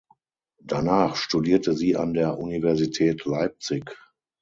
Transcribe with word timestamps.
Danach 0.63 1.15
studierte 1.15 1.73
sie 1.75 1.95
an 1.95 2.15
der 2.15 2.39
Universität 2.39 3.23
Leipzig. 3.25 3.83